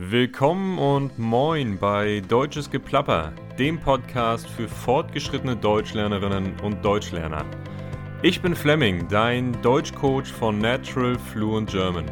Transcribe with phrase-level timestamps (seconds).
[0.00, 7.44] Willkommen und moin bei Deutsches Geplapper, dem Podcast für fortgeschrittene Deutschlernerinnen und Deutschlerner.
[8.22, 12.04] Ich bin Fleming, dein Deutschcoach von Natural Fluent German.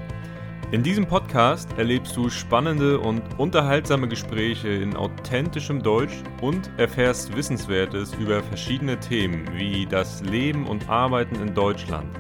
[0.73, 8.15] In diesem Podcast erlebst du spannende und unterhaltsame Gespräche in authentischem Deutsch und erfährst Wissenswertes
[8.15, 12.11] über verschiedene Themen wie das Leben und Arbeiten in Deutschland,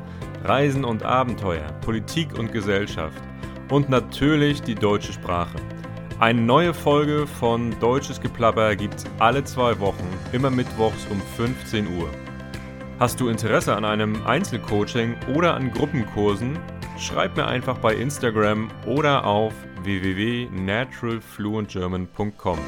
[0.45, 3.21] Reisen und Abenteuer, Politik und Gesellschaft–
[3.71, 5.59] und natürlich die deutsche Sprache.
[6.19, 12.09] Eine neue Folge von Deutsches Geplapper gibt's alle zwei Wochen, immer mittwochs um 15 Uhr.
[12.99, 16.59] Hast du Interesse an einem Einzelcoaching oder an Gruppenkursen?
[16.99, 19.53] Schreib mir einfach bei Instagram oder auf
[19.83, 22.59] www.naturalfluentgerman.com.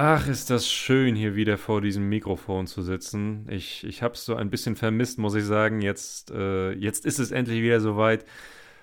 [0.00, 3.48] Ach, ist das schön, hier wieder vor diesem Mikrofon zu sitzen.
[3.50, 5.80] Ich, ich habe es so ein bisschen vermisst, muss ich sagen.
[5.80, 8.24] Jetzt, äh, jetzt ist es endlich wieder soweit.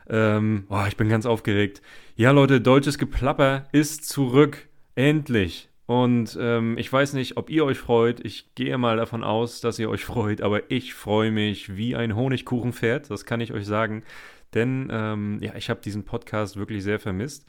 [0.09, 1.81] Ähm, oh, ich bin ganz aufgeregt.
[2.17, 4.67] Ja, Leute, deutsches Geplapper ist zurück.
[4.95, 5.69] Endlich.
[5.85, 8.19] Und ähm, ich weiß nicht, ob ihr euch freut.
[8.19, 10.41] Ich gehe mal davon aus, dass ihr euch freut.
[10.41, 13.09] Aber ich freue mich wie ein Honigkuchenpferd.
[13.09, 14.03] Das kann ich euch sagen.
[14.53, 17.45] Denn ähm, ja, ich habe diesen Podcast wirklich sehr vermisst.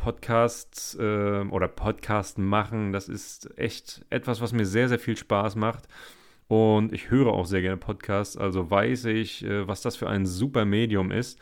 [0.00, 5.56] Podcasts äh, oder Podcast machen, das ist echt etwas, was mir sehr, sehr viel Spaß
[5.56, 5.88] macht.
[6.48, 10.24] Und ich höre auch sehr gerne Podcasts, also weiß ich, äh, was das für ein
[10.24, 11.38] super Medium ist.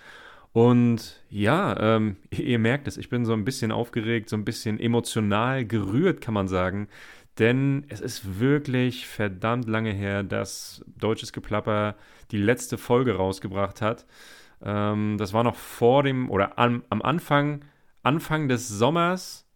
[0.52, 4.80] Und ja, ähm, ihr merkt es, ich bin so ein bisschen aufgeregt, so ein bisschen
[4.80, 6.88] emotional gerührt, kann man sagen.
[7.38, 11.94] Denn es ist wirklich verdammt lange her, dass Deutsches Geplapper
[12.32, 14.04] die letzte Folge rausgebracht hat.
[14.64, 17.62] Ähm, das war noch vor dem oder am, am Anfang
[18.02, 19.46] Anfang des Sommers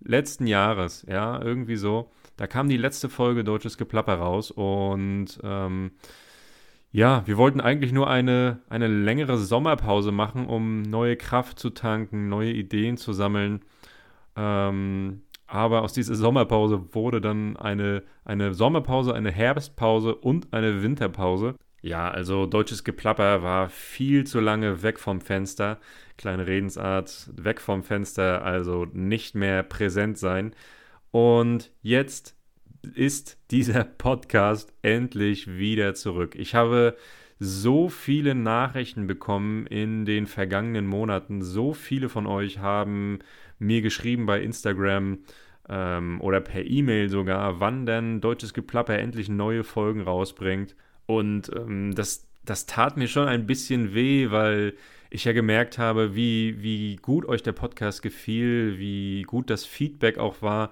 [0.00, 2.10] letzten Jahres, ja, irgendwie so.
[2.36, 5.92] Da kam die letzte Folge Deutsches Geplapper raus und ähm,
[6.92, 12.28] ja, wir wollten eigentlich nur eine, eine längere Sommerpause machen, um neue Kraft zu tanken,
[12.28, 13.60] neue Ideen zu sammeln.
[14.36, 21.54] Ähm, aber aus dieser Sommerpause wurde dann eine, eine Sommerpause, eine Herbstpause und eine Winterpause.
[21.82, 25.78] Ja, also deutsches Geplapper war viel zu lange weg vom Fenster.
[26.20, 30.52] Kleine Redensart, weg vom Fenster, also nicht mehr präsent sein.
[31.12, 32.36] Und jetzt
[32.94, 36.34] ist dieser Podcast endlich wieder zurück.
[36.36, 36.94] Ich habe
[37.38, 41.40] so viele Nachrichten bekommen in den vergangenen Monaten.
[41.40, 43.20] So viele von euch haben
[43.58, 45.20] mir geschrieben bei Instagram
[45.70, 50.76] ähm, oder per E-Mail sogar, wann denn Deutsches Geplapper endlich neue Folgen rausbringt.
[51.06, 54.74] Und ähm, das, das tat mir schon ein bisschen weh, weil
[55.10, 60.18] ich ja gemerkt habe, wie, wie gut euch der Podcast gefiel, wie gut das Feedback
[60.18, 60.70] auch war.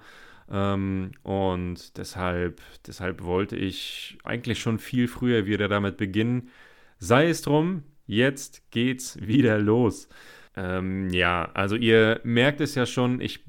[0.49, 6.49] Ähm, und deshalb, deshalb wollte ich eigentlich schon viel früher wieder damit beginnen.
[6.97, 10.09] Sei es drum, jetzt geht's wieder los.
[10.55, 13.43] Ähm, ja, also ihr merkt es ja schon, ich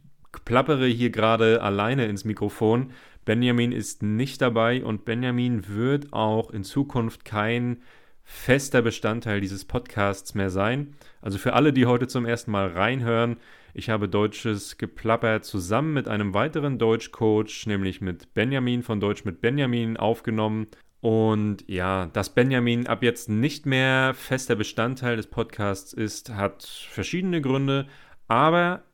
[0.44, 2.92] plappere hier gerade alleine ins Mikrofon.
[3.24, 7.82] Benjamin ist nicht dabei und Benjamin wird auch in Zukunft kein
[8.30, 10.94] fester Bestandteil dieses Podcasts mehr sein.
[11.20, 13.38] Also für alle, die heute zum ersten Mal reinhören,
[13.74, 19.40] ich habe Deutsches geplappert zusammen mit einem weiteren Deutschcoach, nämlich mit Benjamin von Deutsch mit
[19.40, 20.68] Benjamin aufgenommen.
[21.00, 27.40] Und ja, dass Benjamin ab jetzt nicht mehr fester Bestandteil des Podcasts ist, hat verschiedene
[27.40, 27.88] Gründe,
[28.28, 28.84] aber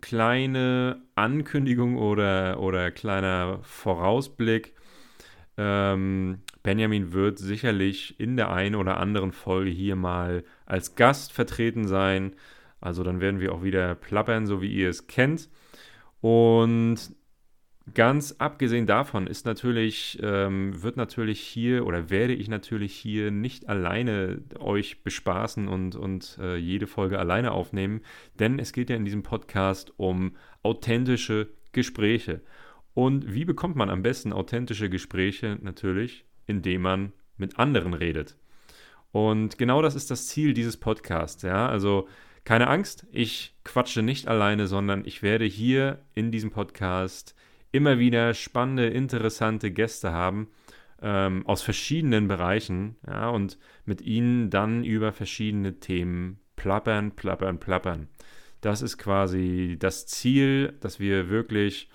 [0.00, 4.74] kleine Ankündigung oder, oder kleiner Vorausblick.
[5.56, 11.86] Ähm, Benjamin wird sicherlich in der einen oder anderen Folge hier mal als Gast vertreten
[11.86, 12.34] sein.
[12.80, 15.48] Also dann werden wir auch wieder plappern, so wie ihr es kennt.
[16.20, 17.14] Und
[17.94, 23.68] Ganz abgesehen davon ist natürlich, ähm, wird natürlich hier oder werde ich natürlich hier nicht
[23.68, 28.02] alleine euch bespaßen und, und äh, jede Folge alleine aufnehmen,
[28.38, 32.42] denn es geht ja in diesem Podcast um authentische Gespräche.
[32.94, 35.58] Und wie bekommt man am besten authentische Gespräche?
[35.62, 38.36] Natürlich, indem man mit anderen redet.
[39.12, 41.42] Und genau das ist das Ziel dieses Podcasts.
[41.42, 42.08] Ja, also
[42.44, 47.34] keine Angst, ich quatsche nicht alleine, sondern ich werde hier in diesem Podcast
[47.72, 50.48] immer wieder spannende, interessante Gäste haben
[51.02, 58.08] ähm, aus verschiedenen Bereichen ja, und mit ihnen dann über verschiedene Themen plappern, plappern, plappern.
[58.60, 61.88] Das ist quasi das Ziel, dass wir wirklich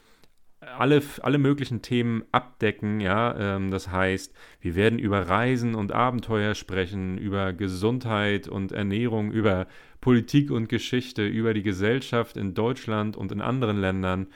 [0.78, 3.00] alle, alle möglichen Themen abdecken.
[3.00, 9.32] Ja, ähm, das heißt, wir werden über Reisen und Abenteuer sprechen, über Gesundheit und Ernährung,
[9.32, 9.68] über
[10.02, 14.28] Politik und Geschichte, über die Gesellschaft in Deutschland und in anderen Ländern,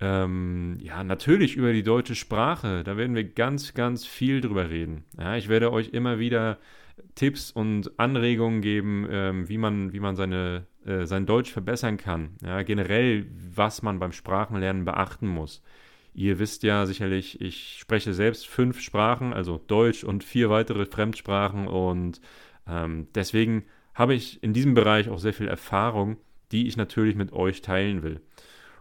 [0.00, 2.84] ähm, ja, natürlich über die deutsche Sprache.
[2.84, 5.04] Da werden wir ganz, ganz viel drüber reden.
[5.18, 6.58] Ja, ich werde euch immer wieder
[7.14, 12.36] Tipps und Anregungen geben, ähm, wie man, wie man seine, äh, sein Deutsch verbessern kann.
[12.42, 15.62] Ja, generell, was man beim Sprachenlernen beachten muss.
[16.14, 21.68] Ihr wisst ja sicherlich, ich spreche selbst fünf Sprachen, also Deutsch und vier weitere Fremdsprachen
[21.68, 22.20] und
[22.66, 23.64] ähm, deswegen
[23.94, 26.18] habe ich in diesem Bereich auch sehr viel Erfahrung,
[26.52, 28.20] die ich natürlich mit euch teilen will.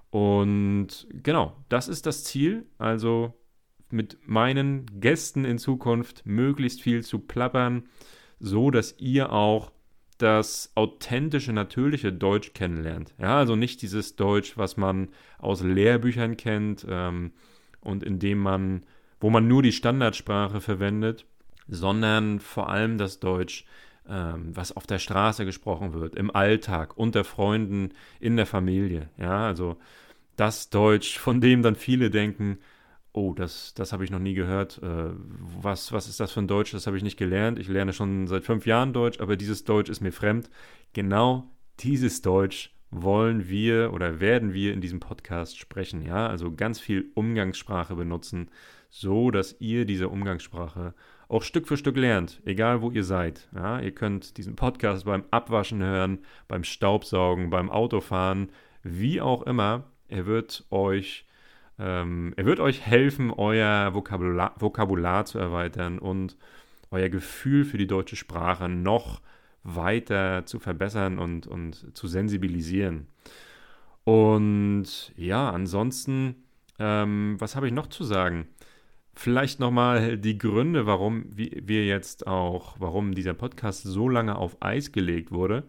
[0.09, 2.65] Und genau, das ist das Ziel.
[2.77, 3.33] Also
[3.89, 7.88] mit meinen Gästen in Zukunft möglichst viel zu plappern,
[8.39, 9.71] so dass ihr auch
[10.18, 13.14] das authentische, natürliche Deutsch kennenlernt.
[13.19, 17.31] Ja, also nicht dieses Deutsch, was man aus Lehrbüchern kennt ähm,
[17.81, 18.84] und in dem man,
[19.19, 21.25] wo man nur die Standardsprache verwendet,
[21.68, 23.66] sondern vor allem das Deutsch,
[24.10, 29.10] ähm, was auf der Straße gesprochen wird, im Alltag, unter Freunden, in der Familie.
[29.18, 29.78] Ja, also
[30.36, 32.60] das Deutsch, von dem dann viele denken,
[33.18, 34.80] oh, das, das habe ich noch nie gehört.
[34.84, 35.10] Äh,
[35.62, 36.72] was, was ist das für ein Deutsch?
[36.72, 37.58] Das habe ich nicht gelernt.
[37.58, 40.50] Ich lerne schon seit fünf Jahren Deutsch, aber dieses Deutsch ist mir fremd.
[40.94, 41.50] Genau
[41.80, 46.04] dieses Deutsch wollen wir oder werden wir in diesem Podcast sprechen.
[46.04, 48.50] Ja, also ganz viel Umgangssprache benutzen,
[48.90, 50.94] so dass ihr diese Umgangssprache
[51.28, 53.50] auch Stück für Stück lernt, egal wo ihr seid.
[53.54, 58.50] Ja, ihr könnt diesen Podcast beim Abwaschen hören, beim Staubsaugen, beim Autofahren,
[58.84, 59.86] wie auch immer.
[60.08, 61.26] Er wird euch
[61.79, 66.38] ähm, er wird euch helfen, euer Vokabular, Vokabular zu erweitern und
[66.91, 69.21] euer Gefühl für die deutsche Sprache noch
[69.63, 73.07] weiter zu verbessern und, und zu sensibilisieren.
[74.06, 76.35] Und ja, ansonsten,
[76.79, 78.47] ähm, was habe ich noch zu sagen?
[79.13, 84.91] Vielleicht nochmal die Gründe, warum wir jetzt auch, warum dieser Podcast so lange auf Eis
[84.91, 85.63] gelegt wurde.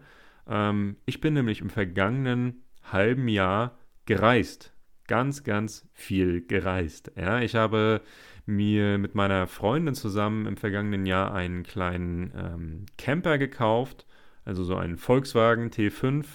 [0.47, 4.73] Ähm, ich bin nämlich im vergangenen halben Jahr gereist
[5.09, 7.11] ganz, ganz viel gereist.
[7.17, 8.01] Ja, ich habe
[8.45, 14.05] mir mit meiner Freundin zusammen im vergangenen Jahr einen kleinen ähm, Camper gekauft,
[14.45, 16.25] also so einen Volkswagen T5.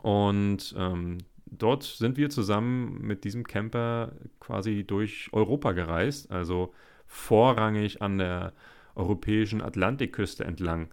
[0.00, 6.72] Und ähm, dort sind wir zusammen mit diesem Camper quasi durch Europa gereist, also
[7.06, 8.54] vorrangig an der
[8.94, 10.88] europäischen Atlantikküste entlang.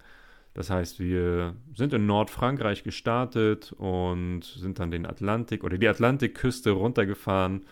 [0.54, 6.72] Das heißt, wir sind in Nordfrankreich gestartet und sind dann den Atlantik oder die Atlantikküste
[6.72, 7.66] runtergefahren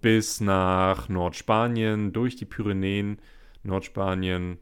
[0.00, 3.18] bis nach Nordspanien, durch die Pyrenäen,
[3.62, 4.58] Nordspanien,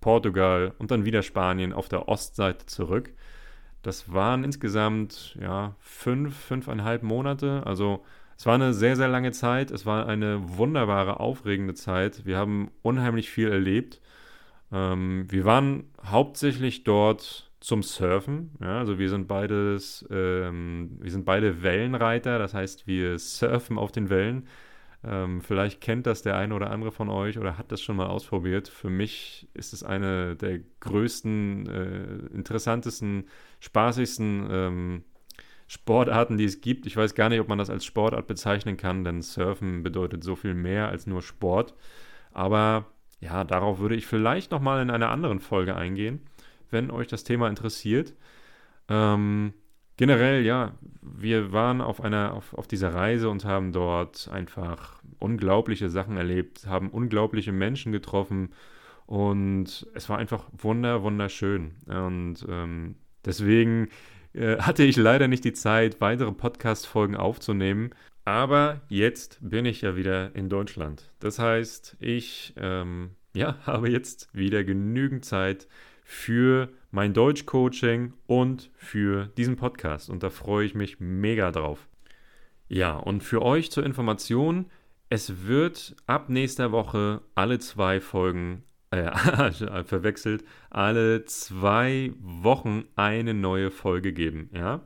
[0.00, 3.12] Portugal und dann wieder Spanien auf der Ostseite zurück.
[3.82, 7.62] Das waren insgesamt ja fünf, fünfeinhalb Monate.
[7.66, 8.04] Also
[8.38, 9.70] es war eine sehr, sehr lange Zeit.
[9.70, 12.24] Es war eine wunderbare, aufregende Zeit.
[12.24, 14.00] Wir haben unheimlich viel erlebt.
[14.72, 18.52] Ähm, wir waren hauptsächlich dort zum Surfen.
[18.60, 23.92] Ja, also wir sind beides, ähm, wir sind beide Wellenreiter, das heißt, wir surfen auf
[23.92, 24.48] den Wellen.
[25.04, 28.06] Ähm, vielleicht kennt das der eine oder andere von euch oder hat das schon mal
[28.06, 28.68] ausprobiert.
[28.68, 33.24] Für mich ist es eine der größten, äh, interessantesten,
[33.60, 35.04] spaßigsten ähm,
[35.66, 36.86] Sportarten, die es gibt.
[36.86, 40.36] Ich weiß gar nicht, ob man das als Sportart bezeichnen kann, denn Surfen bedeutet so
[40.36, 41.74] viel mehr als nur Sport.
[42.32, 42.91] Aber
[43.22, 46.20] ja, darauf würde ich vielleicht nochmal in einer anderen Folge eingehen,
[46.70, 48.14] wenn euch das Thema interessiert.
[48.88, 49.54] Ähm,
[49.96, 55.88] generell, ja, wir waren auf einer, auf, auf dieser Reise und haben dort einfach unglaubliche
[55.88, 58.50] Sachen erlebt, haben unglaubliche Menschen getroffen
[59.06, 61.72] und es war einfach wunder, wunderschön.
[61.86, 63.88] Und ähm, deswegen
[64.34, 67.90] äh, hatte ich leider nicht die Zeit, weitere Podcast-Folgen aufzunehmen.
[68.24, 71.10] Aber jetzt bin ich ja wieder in Deutschland.
[71.18, 75.66] Das heißt, ich ähm, ja, habe jetzt wieder genügend Zeit
[76.04, 80.10] für mein Deutsch-Coaching und für diesen Podcast.
[80.10, 81.88] Und da freue ich mich mega drauf.
[82.68, 84.66] Ja, und für euch zur Information,
[85.08, 89.10] es wird ab nächster Woche alle zwei Folgen, äh,
[89.84, 94.50] verwechselt, alle zwei Wochen eine neue Folge geben.
[94.54, 94.80] Ja,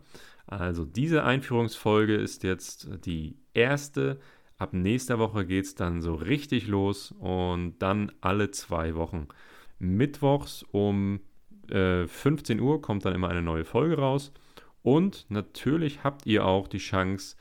[0.46, 4.18] also diese Einführungsfolge ist jetzt die erste.
[4.58, 9.28] Ab nächster Woche geht es dann so richtig los und dann alle zwei Wochen.
[9.78, 11.20] Mittwochs um
[11.70, 14.32] äh, 15 Uhr kommt dann immer eine neue Folge raus.
[14.82, 17.36] Und natürlich habt ihr auch die Chance,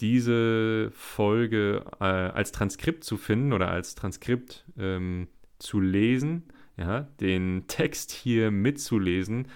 [0.00, 6.44] diese Folge äh, als Transkript zu finden oder als Transkript ähm, zu lesen,
[6.76, 9.48] ja, den Text hier mitzulesen.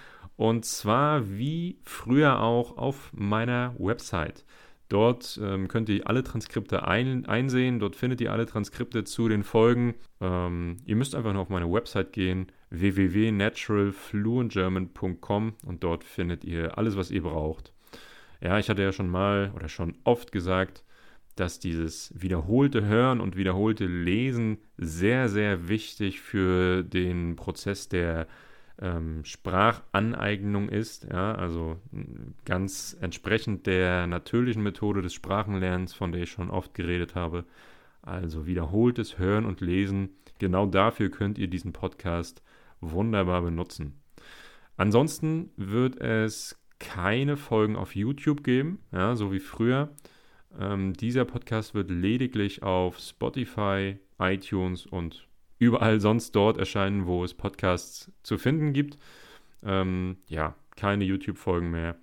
[0.43, 4.45] Und zwar wie früher auch auf meiner Website.
[4.89, 7.79] Dort ähm, könnt ihr alle Transkripte ein, einsehen.
[7.79, 9.95] Dort findet ihr alle Transkripte zu den Folgen.
[10.21, 16.97] Ähm, ihr müsst einfach nur auf meine Website gehen, www.naturalfluentgerman.com und dort findet ihr alles,
[16.97, 17.73] was ihr braucht.
[18.41, 20.83] Ja, ich hatte ja schon mal oder schon oft gesagt,
[21.37, 28.27] dass dieses wiederholte Hören und wiederholte Lesen sehr, sehr wichtig für den Prozess der
[28.81, 31.79] ähm, Sprachaneignung ist, ja, also
[32.45, 37.45] ganz entsprechend der natürlichen Methode des Sprachenlernens, von der ich schon oft geredet habe.
[38.03, 40.11] Also wiederholtes Hören und Lesen.
[40.39, 42.43] Genau dafür könnt ihr diesen Podcast
[42.81, 44.01] wunderbar benutzen.
[44.77, 49.95] Ansonsten wird es keine Folgen auf YouTube geben, ja, so wie früher.
[50.59, 55.29] Ähm, dieser Podcast wird lediglich auf Spotify, iTunes und
[55.63, 58.99] überall sonst dort erscheinen, wo es Podcasts zu finden gibt.
[59.63, 61.95] Ähm, ja, keine YouTube-Folgen mehr,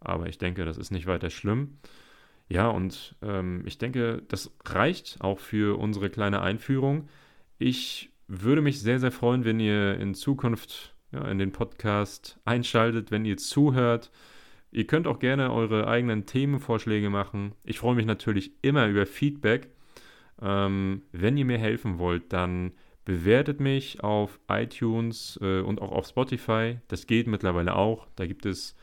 [0.00, 1.78] aber ich denke, das ist nicht weiter schlimm.
[2.50, 7.08] Ja, und ähm, ich denke, das reicht auch für unsere kleine Einführung.
[7.58, 13.10] Ich würde mich sehr, sehr freuen, wenn ihr in Zukunft ja, in den Podcast einschaltet,
[13.10, 14.10] wenn ihr zuhört.
[14.72, 17.52] Ihr könnt auch gerne eure eigenen Themenvorschläge machen.
[17.64, 19.70] Ich freue mich natürlich immer über Feedback.
[20.42, 22.72] Ähm, wenn ihr mir helfen wollt, dann
[23.06, 26.80] bewertet mich auf iTunes äh, und auch auf Spotify.
[26.88, 28.06] Das geht mittlerweile auch.
[28.16, 28.76] Da gibt es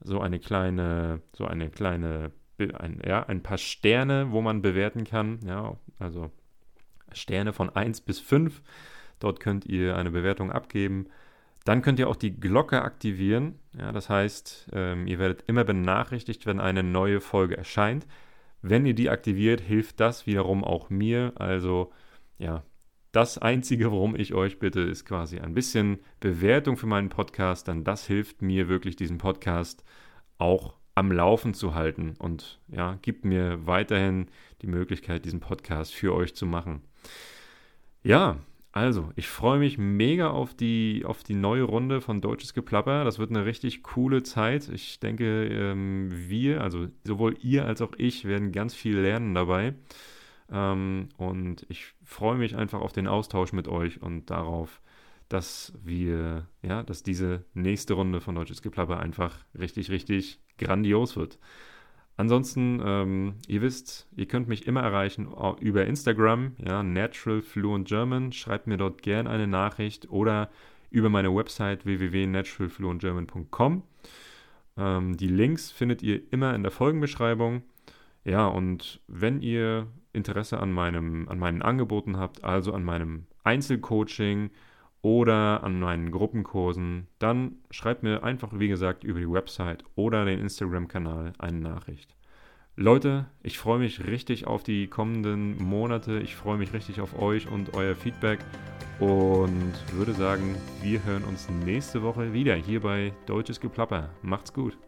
[0.00, 5.40] so eine kleine, so eine kleine, ein, ja, ein paar Sterne, wo man bewerten kann.
[5.44, 6.30] Ja, also
[7.12, 8.62] Sterne von 1 bis 5.
[9.18, 11.06] Dort könnt ihr eine Bewertung abgeben.
[11.64, 13.58] Dann könnt ihr auch die Glocke aktivieren.
[13.78, 18.06] Ja, das heißt, ähm, ihr werdet immer benachrichtigt, wenn eine neue Folge erscheint.
[18.60, 21.32] Wenn ihr die aktiviert, hilft das wiederum auch mir.
[21.36, 21.92] Also
[22.38, 22.62] ja,
[23.12, 27.84] das Einzige, worum ich euch bitte, ist quasi ein bisschen Bewertung für meinen Podcast, denn
[27.84, 29.84] das hilft mir wirklich, diesen Podcast
[30.38, 34.28] auch am Laufen zu halten und ja, gibt mir weiterhin
[34.62, 36.82] die Möglichkeit, diesen Podcast für euch zu machen.
[38.02, 38.38] Ja,
[38.72, 43.04] also, ich freue mich mega auf die, auf die neue Runde von Deutsches Geplapper.
[43.04, 44.68] Das wird eine richtig coole Zeit.
[44.68, 49.74] Ich denke, ähm, wir, also sowohl ihr als auch ich, werden ganz viel lernen dabei.
[50.52, 54.82] Ähm, und ich freue mich einfach auf den Austausch mit euch und darauf,
[55.28, 61.38] dass wir, ja, dass diese nächste Runde von Deutsches Geplapper einfach richtig, richtig grandios wird.
[62.16, 65.28] Ansonsten, ähm, ihr wisst, ihr könnt mich immer erreichen
[65.60, 68.32] über Instagram, ja, Natural Fluent German.
[68.32, 70.50] Schreibt mir dort gerne eine Nachricht oder
[70.90, 73.84] über meine Website www.naturalfluentgerman.com.
[74.76, 77.62] Ähm, die Links findet ihr immer in der Folgenbeschreibung.
[78.24, 84.50] Ja, und wenn ihr Interesse an, meinem, an meinen Angeboten habt, also an meinem Einzelcoaching
[85.02, 90.40] oder an meinen Gruppenkursen, dann schreibt mir einfach, wie gesagt, über die Website oder den
[90.40, 92.14] Instagram-Kanal eine Nachricht.
[92.76, 96.20] Leute, ich freue mich richtig auf die kommenden Monate.
[96.20, 98.38] Ich freue mich richtig auf euch und euer Feedback
[99.00, 104.10] und würde sagen, wir hören uns nächste Woche wieder hier bei Deutsches Geplapper.
[104.22, 104.78] Macht's gut.